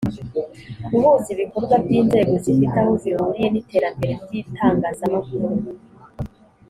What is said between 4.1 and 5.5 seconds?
ry itangazamakuru